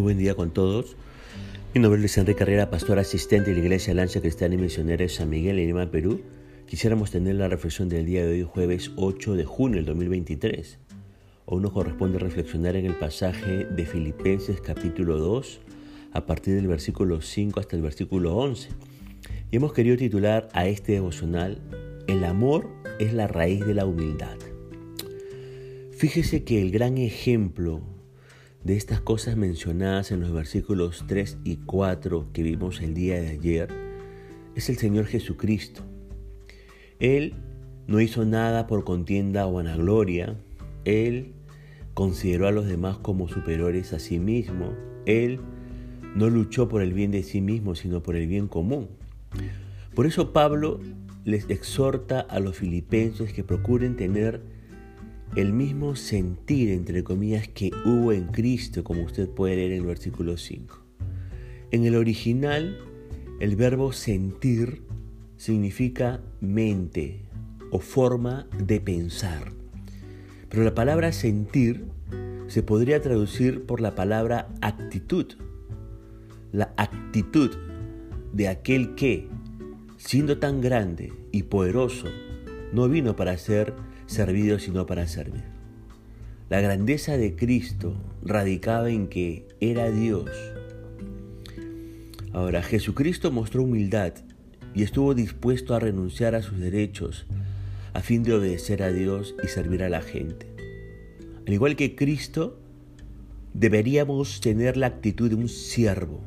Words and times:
Buen 0.00 0.16
día 0.16 0.34
con 0.34 0.50
todos. 0.50 0.96
Mi 1.74 1.80
nombre 1.80 2.02
es 2.02 2.16
Enrique 2.16 2.38
Carrera, 2.38 2.70
pastor 2.70 2.98
asistente 2.98 3.50
de 3.50 3.56
la 3.56 3.62
Iglesia 3.64 3.92
Lanza 3.92 4.22
Cristiana 4.22 4.54
y 4.54 4.58
Misionera 4.58 5.02
de 5.02 5.10
San 5.10 5.28
Miguel 5.28 5.58
en 5.58 5.66
Lima, 5.66 5.90
Perú. 5.90 6.22
Quisiéramos 6.66 7.10
tener 7.10 7.34
la 7.34 7.48
reflexión 7.48 7.90
del 7.90 8.06
día 8.06 8.24
de 8.24 8.32
hoy, 8.32 8.42
jueves 8.42 8.92
8 8.96 9.34
de 9.34 9.44
junio 9.44 9.76
del 9.76 9.84
2023. 9.84 10.78
Hoy 11.44 11.60
nos 11.60 11.72
corresponde 11.72 12.18
reflexionar 12.18 12.76
en 12.76 12.86
el 12.86 12.94
pasaje 12.94 13.66
de 13.66 13.84
Filipenses 13.84 14.62
capítulo 14.62 15.18
2, 15.18 15.60
a 16.14 16.24
partir 16.24 16.54
del 16.54 16.66
versículo 16.66 17.20
5 17.20 17.60
hasta 17.60 17.76
el 17.76 17.82
versículo 17.82 18.36
11. 18.36 18.70
Y 19.50 19.56
hemos 19.56 19.74
querido 19.74 19.98
titular 19.98 20.48
a 20.54 20.66
este 20.66 20.92
devocional, 20.92 21.60
El 22.06 22.24
amor 22.24 22.70
es 22.98 23.12
la 23.12 23.26
raíz 23.26 23.66
de 23.66 23.74
la 23.74 23.84
humildad. 23.84 24.38
Fíjese 25.92 26.42
que 26.42 26.62
el 26.62 26.70
gran 26.70 26.96
ejemplo 26.96 27.82
de 28.64 28.76
estas 28.76 29.00
cosas 29.00 29.36
mencionadas 29.36 30.10
en 30.12 30.20
los 30.20 30.32
versículos 30.32 31.04
3 31.06 31.38
y 31.44 31.56
4 31.56 32.28
que 32.32 32.42
vimos 32.42 32.80
el 32.80 32.94
día 32.94 33.20
de 33.20 33.28
ayer 33.28 33.68
es 34.54 34.68
el 34.68 34.76
Señor 34.76 35.06
Jesucristo. 35.06 35.82
Él 36.98 37.34
no 37.86 38.00
hizo 38.00 38.24
nada 38.24 38.66
por 38.66 38.84
contienda 38.84 39.46
o 39.46 39.54
vanagloria. 39.54 40.36
Él 40.84 41.32
consideró 41.94 42.46
a 42.46 42.52
los 42.52 42.66
demás 42.66 42.98
como 42.98 43.28
superiores 43.28 43.92
a 43.92 43.98
sí 43.98 44.18
mismo. 44.18 44.74
Él 45.06 45.40
no 46.14 46.28
luchó 46.28 46.68
por 46.68 46.82
el 46.82 46.92
bien 46.92 47.10
de 47.10 47.22
sí 47.22 47.40
mismo, 47.40 47.74
sino 47.74 48.02
por 48.02 48.16
el 48.16 48.26
bien 48.26 48.48
común. 48.48 48.88
Por 49.94 50.06
eso 50.06 50.32
Pablo 50.32 50.80
les 51.24 51.48
exhorta 51.48 52.20
a 52.20 52.40
los 52.40 52.56
filipenses 52.56 53.32
que 53.32 53.44
procuren 53.44 53.96
tener 53.96 54.42
el 55.36 55.52
mismo 55.52 55.94
sentir, 55.94 56.70
entre 56.70 57.04
comillas, 57.04 57.48
que 57.48 57.70
hubo 57.84 58.12
en 58.12 58.26
Cristo, 58.28 58.82
como 58.82 59.02
usted 59.02 59.28
puede 59.28 59.56
leer 59.56 59.72
en 59.72 59.78
el 59.78 59.86
versículo 59.86 60.36
5. 60.36 60.78
En 61.70 61.84
el 61.84 61.94
original, 61.94 62.78
el 63.38 63.54
verbo 63.54 63.92
sentir 63.92 64.82
significa 65.36 66.20
mente 66.40 67.20
o 67.70 67.78
forma 67.78 68.48
de 68.58 68.80
pensar. 68.80 69.52
Pero 70.48 70.64
la 70.64 70.74
palabra 70.74 71.12
sentir 71.12 71.86
se 72.48 72.64
podría 72.64 73.00
traducir 73.00 73.64
por 73.64 73.80
la 73.80 73.94
palabra 73.94 74.48
actitud. 74.60 75.26
La 76.50 76.74
actitud 76.76 77.50
de 78.32 78.48
aquel 78.48 78.96
que, 78.96 79.28
siendo 79.96 80.38
tan 80.38 80.60
grande 80.60 81.12
y 81.30 81.44
poderoso, 81.44 82.08
no 82.72 82.88
vino 82.88 83.14
para 83.14 83.38
ser 83.38 83.74
servido 84.10 84.58
sino 84.58 84.86
para 84.86 85.06
servir. 85.06 85.44
La 86.48 86.60
grandeza 86.60 87.16
de 87.16 87.36
Cristo 87.36 87.94
radicaba 88.22 88.90
en 88.90 89.06
que 89.06 89.46
era 89.60 89.90
Dios. 89.90 90.28
Ahora, 92.32 92.62
Jesucristo 92.62 93.30
mostró 93.30 93.62
humildad 93.62 94.14
y 94.74 94.82
estuvo 94.82 95.14
dispuesto 95.14 95.74
a 95.74 95.80
renunciar 95.80 96.34
a 96.34 96.42
sus 96.42 96.58
derechos 96.58 97.26
a 97.92 98.00
fin 98.00 98.22
de 98.24 98.34
obedecer 98.34 98.82
a 98.82 98.92
Dios 98.92 99.34
y 99.44 99.48
servir 99.48 99.82
a 99.84 99.88
la 99.88 100.02
gente. 100.02 100.46
Al 101.46 101.52
igual 101.52 101.76
que 101.76 101.94
Cristo, 101.94 102.58
deberíamos 103.54 104.40
tener 104.40 104.76
la 104.76 104.86
actitud 104.86 105.28
de 105.28 105.36
un 105.36 105.48
siervo. 105.48 106.20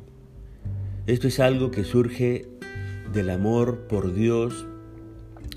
Esto 1.06 1.28
es 1.28 1.39
algo 1.42 1.72
que 1.72 1.84
surge 1.84 2.48
del 3.14 3.30
amor 3.30 3.88
por 3.88 4.14
Dios 4.14 4.66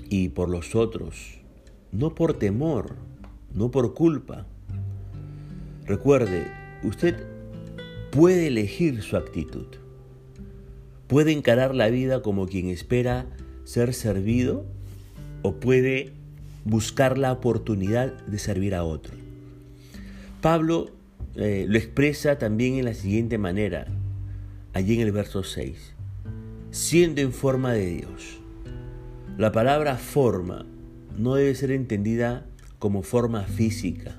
y 0.09 0.29
por 0.29 0.49
los 0.49 0.75
otros 0.75 1.37
no 1.91 2.15
por 2.15 2.33
temor, 2.33 2.95
no 3.53 3.71
por 3.71 3.93
culpa. 3.93 4.45
Recuerde, 5.85 6.47
usted 6.83 7.15
puede 8.11 8.47
elegir 8.47 9.01
su 9.01 9.17
actitud. 9.17 9.67
Puede 11.07 11.31
encarar 11.31 11.73
la 11.73 11.89
vida 11.89 12.21
como 12.21 12.47
quien 12.47 12.69
espera 12.69 13.25
ser 13.63 13.93
servido 13.93 14.65
o 15.41 15.55
puede 15.55 16.13
buscar 16.65 17.17
la 17.17 17.31
oportunidad 17.31 18.13
de 18.25 18.39
servir 18.39 18.75
a 18.75 18.83
otro. 18.83 19.13
Pablo 20.41 20.91
eh, 21.35 21.65
lo 21.67 21.77
expresa 21.77 22.37
también 22.37 22.75
en 22.75 22.85
la 22.85 22.93
siguiente 22.93 23.37
manera, 23.37 23.87
allí 24.73 24.95
en 24.95 25.01
el 25.01 25.11
verso 25.11 25.43
6, 25.43 25.93
siendo 26.71 27.21
en 27.21 27.31
forma 27.31 27.73
de 27.73 27.85
Dios. 27.87 28.39
La 29.37 29.51
palabra 29.51 29.97
forma 29.97 30.65
no 31.17 31.35
debe 31.35 31.55
ser 31.55 31.71
entendida 31.71 32.45
como 32.79 33.01
forma 33.01 33.43
física. 33.43 34.15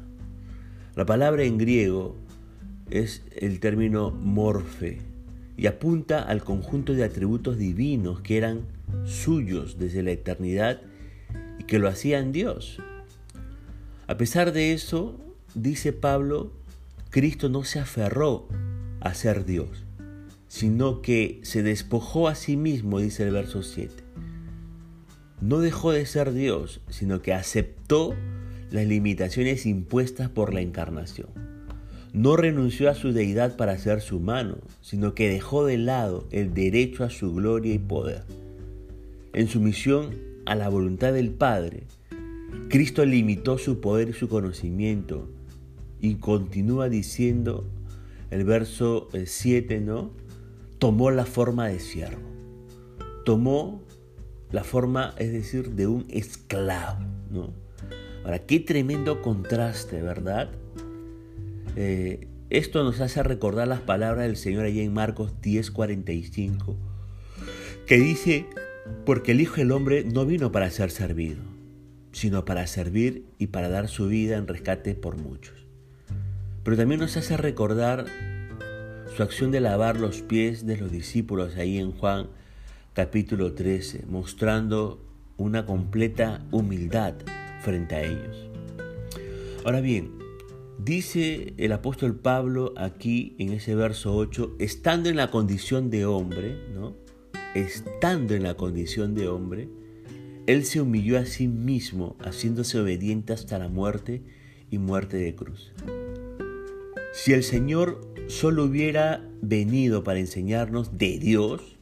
La 0.95 1.07
palabra 1.07 1.45
en 1.45 1.59
griego 1.59 2.17
es 2.91 3.23
el 3.37 3.61
término 3.61 4.11
morfe 4.11 4.99
y 5.57 5.67
apunta 5.67 6.23
al 6.23 6.43
conjunto 6.43 6.95
de 6.95 7.05
atributos 7.05 7.59
divinos 7.59 8.21
que 8.21 8.37
eran 8.37 8.63
suyos 9.05 9.79
desde 9.79 10.03
la 10.03 10.13
eternidad 10.13 10.81
y 11.59 11.65
que 11.65 11.79
lo 11.79 11.89
hacían 11.89 12.33
Dios. 12.33 12.79
A 14.07 14.17
pesar 14.17 14.53
de 14.53 14.73
eso, 14.73 15.21
dice 15.55 15.93
Pablo, 15.93 16.53
Cristo 17.11 17.49
no 17.49 17.65
se 17.65 17.79
aferró 17.79 18.49
a 19.01 19.15
ser 19.15 19.45
Dios, 19.45 19.85
sino 20.49 21.03
que 21.03 21.41
se 21.43 21.63
despojó 21.63 22.29
a 22.29 22.35
sí 22.35 22.57
mismo, 22.57 22.99
dice 22.99 23.25
el 23.25 23.33
verso 23.33 23.63
7 23.63 24.08
no 25.41 25.61
dejó 25.61 25.93
de 25.93 26.07
ser 26.07 26.33
Dios, 26.33 26.81
sino 26.89 27.23
que 27.23 27.33
aceptó 27.33 28.15
las 28.71 28.87
limitaciones 28.87 29.67
impuestas 29.67 30.29
por 30.29 30.53
la 30.53 30.61
encarnación. 30.61 31.29
No 32.13 32.37
renunció 32.37 32.91
a 32.91 32.95
su 32.95 33.13
deidad 33.13 33.57
para 33.57 33.79
ser 33.79 34.03
humano, 34.13 34.59
sino 34.81 35.15
que 35.15 35.29
dejó 35.29 35.65
de 35.67 35.79
lado 35.79 36.27
el 36.31 36.55
derecho 36.55 37.05
a 37.05 37.11
su 37.11 37.35
gloria 37.35 37.75
y 37.75 37.79
poder. 37.79 38.23
En 39.33 39.47
su 39.49 39.61
misión 39.61 40.17
a 40.47 40.55
la 40.55 40.69
voluntad 40.69 41.13
del 41.13 41.31
Padre, 41.31 41.85
Cristo 42.69 43.05
limitó 43.05 43.59
su 43.59 43.81
poder 43.81 44.11
y 44.11 44.13
su 44.15 44.29
conocimiento 44.29 45.29
y 46.01 46.17
continúa 46.17 46.89
diciendo 46.89 47.65
el 48.31 48.45
verso 48.45 49.09
7, 49.13 49.75
eh, 49.75 49.81
¿no? 49.81 50.11
Tomó 50.79 51.11
la 51.11 51.25
forma 51.25 51.69
de 51.69 51.81
siervo. 51.81 52.29
Tomó 53.25 53.83
la 54.51 54.65
forma, 54.65 55.15
es 55.19 55.33
decir, 55.33 55.71
de 55.71 55.87
un 55.87 56.07
esclavo. 56.09 57.05
¿no? 57.31 57.53
Ahora, 58.25 58.41
qué 58.41 58.61
tremendo 58.61 59.23
contraste, 59.23 60.03
¿verdad? 60.03 60.51
Eh, 61.77 62.27
esto 62.51 62.83
nos 62.83 63.01
hace 63.01 63.23
recordar 63.23 63.69
las 63.69 63.81
palabras 63.81 64.27
del 64.27 64.37
Señor 64.37 64.65
allá 64.65 64.83
en 64.83 64.93
Marcos 64.93 65.35
10:45, 65.43 66.77
que 67.87 67.99
dice, 67.99 68.47
porque 69.05 69.33
el 69.33 69.41
Hijo 69.41 69.57
del 69.57 69.73
Hombre 69.73 70.05
no 70.05 70.25
vino 70.25 70.51
para 70.51 70.71
ser 70.71 70.91
servido, 70.91 71.43
sino 72.13 72.45
para 72.45 72.67
servir 72.67 73.27
y 73.39 73.49
para 73.49 73.69
dar 73.69 73.89
su 73.89 74.09
vida 74.09 74.37
en 74.37 74.47
rescate 74.47 74.95
por 74.95 75.17
muchos. 75.19 75.67
Pero 76.65 76.77
también 76.77 77.01
nos 77.01 77.17
hace 77.17 77.37
recordar 77.37 78.07
su 79.15 79.23
acción 79.23 79.51
de 79.51 79.61
lavar 79.61 79.99
los 79.99 80.23
pies 80.23 80.67
de 80.67 80.77
los 80.77 80.91
discípulos 80.91 81.57
ahí 81.57 81.79
en 81.79 81.93
Juan 81.93 82.29
capítulo 82.99 83.55
13, 83.55 84.07
mostrando 84.09 85.01
una 85.37 85.65
completa 85.65 86.45
humildad 86.51 87.15
frente 87.61 87.95
a 87.95 88.03
ellos. 88.03 88.51
Ahora 89.65 89.81
bien, 89.81 90.19
dice 90.81 91.55
el 91.59 91.71
apóstol 91.71 92.17
Pablo 92.17 92.75
aquí 92.77 93.37
en 93.39 93.53
ese 93.53 93.77
verso 93.77 94.17
8, 94.17 94.57
estando 94.59 95.09
en 95.09 95.15
la 95.15 95.31
condición 95.31 95.91
de 95.91 96.07
hombre, 96.07 96.59
¿no? 96.75 96.97
Estando 97.55 98.35
en 98.35 98.43
la 98.43 98.57
condición 98.57 99.15
de 99.15 99.29
hombre, 99.29 99.69
él 100.49 100.65
se 100.65 100.81
humilló 100.81 101.21
a 101.21 101.25
sí 101.25 101.47
mismo, 101.47 102.17
haciéndose 102.19 102.81
obediente 102.81 103.33
hasta 103.33 103.61
la 103.61 103.69
muerte 103.69 104.25
y 104.73 104.79
muerte 104.79 105.19
de 105.19 105.37
cruz. 105.37 105.73
Si 107.13 107.33
el 107.33 107.45
Señor 107.45 108.01
solo 108.27 108.65
hubiera 108.65 109.25
venido 109.41 110.03
para 110.03 110.19
enseñarnos 110.19 110.99
de 110.99 111.21
Dios, 111.21 111.78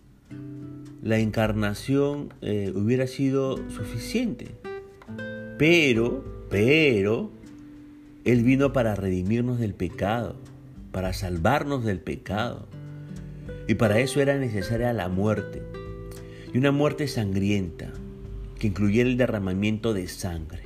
la 1.07 1.21
encarnación 1.21 2.35
eh, 2.43 2.73
hubiera 2.75 3.07
sido 3.07 3.59
suficiente. 3.71 4.49
Pero, 5.57 6.25
pero, 6.51 7.31
Él 8.25 8.43
vino 8.43 8.73
para 8.73 8.97
redimirnos 8.97 9.61
del 9.61 9.73
pecado, 9.73 10.35
para 10.91 11.13
salvarnos 11.13 11.85
del 11.85 12.01
pecado. 12.01 12.67
Y 13.69 13.75
para 13.75 14.01
eso 14.01 14.21
era 14.21 14.37
necesaria 14.37 14.93
la 14.93 15.09
muerte. 15.09 15.63
Y 16.53 16.59
una 16.59 16.73
muerte 16.73 17.07
sangrienta, 17.07 17.93
que 18.59 18.67
incluyera 18.67 19.09
el 19.09 19.17
derramamiento 19.17 19.95
de 19.95 20.09
sangre. 20.09 20.63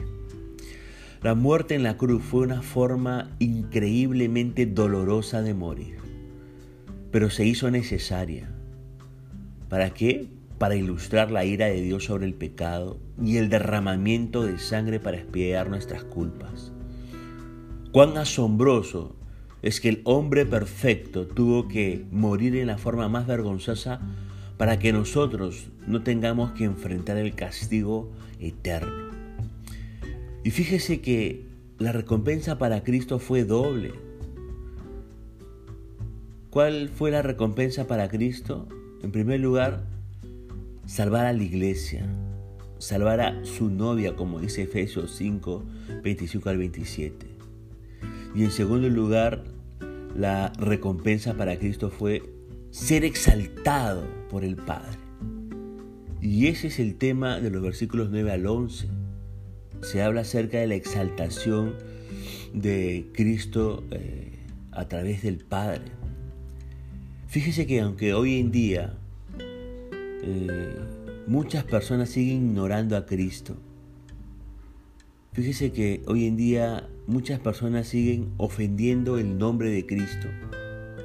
La 1.22 1.34
muerte 1.34 1.74
en 1.74 1.82
la 1.82 1.98
cruz 1.98 2.22
fue 2.22 2.40
una 2.40 2.62
forma 2.62 3.36
increíblemente 3.40 4.64
dolorosa 4.64 5.42
de 5.42 5.52
morir, 5.52 5.96
pero 7.10 7.28
se 7.28 7.44
hizo 7.44 7.70
necesaria 7.70 8.48
¿Para 9.70 9.94
qué? 9.94 10.26
Para 10.58 10.74
ilustrar 10.74 11.30
la 11.30 11.44
ira 11.44 11.66
de 11.66 11.80
Dios 11.80 12.04
sobre 12.04 12.26
el 12.26 12.34
pecado 12.34 12.98
y 13.22 13.36
el 13.36 13.48
derramamiento 13.48 14.42
de 14.42 14.58
sangre 14.58 14.98
para 14.98 15.18
expiar 15.18 15.70
nuestras 15.70 16.02
culpas. 16.02 16.72
Cuán 17.92 18.18
asombroso 18.18 19.14
es 19.62 19.80
que 19.80 19.88
el 19.90 20.00
hombre 20.04 20.44
perfecto 20.44 21.28
tuvo 21.28 21.68
que 21.68 22.04
morir 22.10 22.56
en 22.56 22.66
la 22.66 22.78
forma 22.78 23.08
más 23.08 23.28
vergonzosa 23.28 24.00
para 24.56 24.80
que 24.80 24.92
nosotros 24.92 25.68
no 25.86 26.02
tengamos 26.02 26.50
que 26.50 26.64
enfrentar 26.64 27.16
el 27.16 27.36
castigo 27.36 28.10
eterno. 28.40 29.10
Y 30.42 30.50
fíjese 30.50 31.00
que 31.00 31.46
la 31.78 31.92
recompensa 31.92 32.58
para 32.58 32.82
Cristo 32.82 33.20
fue 33.20 33.44
doble. 33.44 33.92
¿Cuál 36.50 36.88
fue 36.88 37.12
la 37.12 37.22
recompensa 37.22 37.86
para 37.86 38.08
Cristo? 38.08 38.66
En 39.02 39.12
primer 39.12 39.40
lugar, 39.40 39.84
salvar 40.86 41.26
a 41.26 41.32
la 41.32 41.42
iglesia, 41.42 42.06
salvar 42.78 43.20
a 43.20 43.44
su 43.44 43.70
novia, 43.70 44.16
como 44.16 44.40
dice 44.40 44.62
Efesios 44.62 45.14
5, 45.16 45.64
25 46.02 46.48
al 46.48 46.58
27. 46.58 47.26
Y 48.34 48.44
en 48.44 48.50
segundo 48.50 48.88
lugar, 48.88 49.44
la 50.16 50.52
recompensa 50.58 51.34
para 51.34 51.58
Cristo 51.58 51.90
fue 51.90 52.22
ser 52.70 53.04
exaltado 53.04 54.04
por 54.28 54.44
el 54.44 54.56
Padre. 54.56 54.98
Y 56.20 56.48
ese 56.48 56.68
es 56.68 56.78
el 56.78 56.96
tema 56.96 57.40
de 57.40 57.50
los 57.50 57.62
versículos 57.62 58.10
9 58.10 58.32
al 58.32 58.46
11. 58.46 58.88
Se 59.82 60.02
habla 60.02 60.20
acerca 60.20 60.58
de 60.58 60.66
la 60.66 60.74
exaltación 60.74 61.74
de 62.52 63.06
Cristo 63.14 63.82
eh, 63.90 64.32
a 64.72 64.86
través 64.88 65.22
del 65.22 65.38
Padre. 65.38 65.99
Fíjese 67.30 67.64
que 67.64 67.80
aunque 67.80 68.12
hoy 68.12 68.40
en 68.40 68.50
día 68.50 68.98
eh, 70.22 70.74
muchas 71.28 71.62
personas 71.62 72.10
siguen 72.10 72.48
ignorando 72.48 72.96
a 72.96 73.06
Cristo, 73.06 73.56
Fíjese 75.32 75.70
que 75.70 76.02
hoy 76.06 76.26
en 76.26 76.36
día 76.36 76.88
muchas 77.06 77.38
personas 77.38 77.86
siguen 77.86 78.32
ofendiendo 78.36 79.16
el 79.16 79.38
nombre 79.38 79.70
de 79.70 79.86
Cristo. 79.86 80.26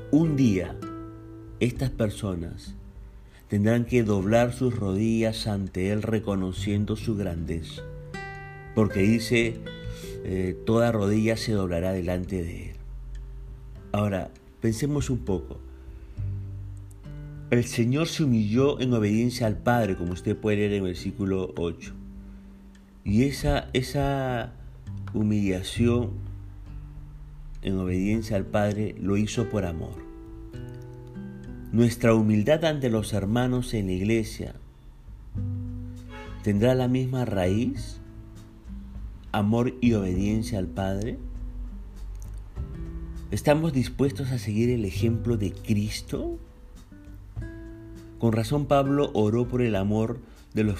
Un 0.10 0.36
día 0.36 0.76
estas 1.60 1.92
personas 1.92 2.74
tendrán 3.48 3.86
que 3.86 4.04
doblar 4.04 4.52
sus 4.52 4.76
rodillas 4.76 5.46
ante 5.46 5.92
Él 5.92 6.02
reconociendo 6.02 6.96
su 6.96 7.16
grandeza. 7.16 7.84
Porque 8.74 9.02
dice, 9.02 9.60
eh, 10.24 10.58
toda 10.66 10.92
rodilla 10.92 11.38
se 11.38 11.52
doblará 11.52 11.94
delante 11.94 12.42
de 12.42 12.72
Él. 12.72 12.76
Ahora, 13.92 14.32
pensemos 14.60 15.12
un 15.12 15.20
poco. 15.20 15.60
El 17.52 17.64
Señor 17.66 18.08
se 18.08 18.24
humilló 18.24 18.80
en 18.80 18.92
obediencia 18.94 19.46
al 19.46 19.58
Padre, 19.58 19.96
como 19.96 20.14
usted 20.14 20.36
puede 20.36 20.58
leer 20.58 20.72
en 20.74 20.78
el 20.78 20.84
versículo 20.84 21.54
8. 21.58 21.94
Y 23.04 23.24
esa, 23.24 23.70
esa 23.74 24.54
humillación 25.14 26.14
en 27.62 27.78
obediencia 27.78 28.36
al 28.36 28.48
Padre 28.48 28.96
lo 29.00 29.16
hizo 29.16 29.48
por 29.50 29.66
amor. 29.66 30.04
Nuestra 31.72 32.16
humildad 32.16 32.66
ante 32.66 32.90
los 32.90 33.14
hermanos 33.14 33.76
en 33.76 33.88
la 33.88 33.92
iglesia 33.92 34.56
tendrá 36.42 36.74
la 36.74 36.88
misma 36.88 37.26
raíz, 37.26 38.00
amor 39.32 39.76
y 39.82 39.94
obediencia 39.94 40.58
al 40.58 40.68
Padre. 40.68 41.20
¿Estamos 43.30 43.72
dispuestos 43.72 44.32
a 44.32 44.40
seguir 44.40 44.72
el 44.72 44.86
ejemplo 44.86 45.38
de 45.38 45.52
Cristo? 45.52 46.40
Con 48.20 48.32
razón 48.32 48.66
Pablo 48.66 49.12
oró 49.14 49.48
por 49.48 49.62
el 49.62 49.76
amor 49.76 50.20
de 50.54 50.64
los, 50.64 50.80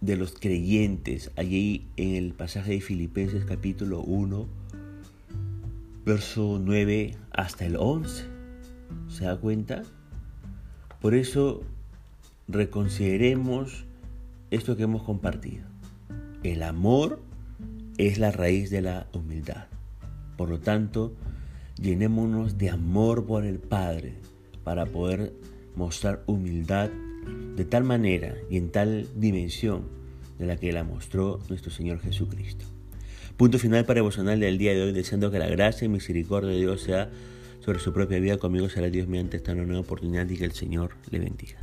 de 0.00 0.16
los 0.16 0.32
creyentes, 0.32 1.30
allí 1.36 1.86
en 1.96 2.16
el 2.16 2.32
pasaje 2.32 2.72
de 2.72 2.80
Filipenses 2.80 3.44
capítulo 3.44 4.00
1, 4.00 4.46
verso 6.04 6.58
9 6.60 7.14
hasta 7.30 7.66
el 7.66 7.76
11. 7.76 8.24
¿Se 9.08 9.24
da 9.24 9.36
cuenta? 9.36 9.84
Por 11.00 11.14
eso 11.14 11.62
reconsideremos 12.48 13.84
esto 14.50 14.76
que 14.76 14.82
hemos 14.82 15.04
compartido. 15.04 15.64
El 16.42 16.64
amor 16.64 17.20
es 17.96 18.18
la 18.18 18.32
raíz 18.32 18.70
de 18.70 18.82
la 18.82 19.06
humildad. 19.12 19.66
Por 20.36 20.48
lo 20.48 20.58
tanto, 20.58 21.12
llenémonos 21.80 22.58
de 22.58 22.70
amor 22.70 23.24
por 23.24 23.44
el 23.44 23.60
Padre 23.60 24.14
para 24.64 24.86
poder 24.86 25.32
mostrar 25.74 26.22
humildad 26.26 26.90
de 27.56 27.64
tal 27.64 27.84
manera 27.84 28.34
y 28.50 28.56
en 28.56 28.70
tal 28.70 29.08
dimensión 29.14 29.84
de 30.38 30.46
la 30.46 30.56
que 30.56 30.72
la 30.72 30.84
mostró 30.84 31.38
nuestro 31.48 31.70
Señor 31.70 32.00
Jesucristo. 32.00 32.64
Punto 33.36 33.58
final 33.58 33.84
para 33.84 33.98
devocional 33.98 34.40
del 34.40 34.58
día 34.58 34.74
de 34.74 34.82
hoy, 34.82 34.92
deseando 34.92 35.30
que 35.30 35.38
la 35.38 35.46
gracia 35.48 35.86
y 35.86 35.88
misericordia 35.88 36.50
de 36.50 36.58
Dios 36.58 36.82
sea 36.82 37.10
sobre 37.60 37.78
su 37.78 37.92
propia 37.92 38.18
vida. 38.18 38.38
Conmigo 38.38 38.68
será 38.68 38.90
Dios 38.90 39.08
mediante 39.08 39.36
esta 39.36 39.54
nueva 39.54 39.80
oportunidad 39.80 40.28
y 40.28 40.36
que 40.36 40.44
el 40.44 40.52
Señor 40.52 40.92
le 41.10 41.18
bendiga. 41.18 41.58